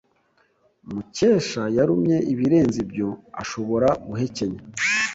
[0.93, 3.09] Mukesha yarumye ibirenze ibyo
[3.41, 4.61] ashobora guhekenya.